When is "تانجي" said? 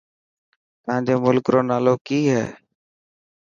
0.83-1.15